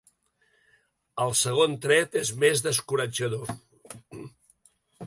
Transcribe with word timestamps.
El 1.25 1.35
segon 1.41 1.77
tret 1.85 2.19
és 2.23 2.33
més 2.45 2.65
descoratjador. 2.71 3.55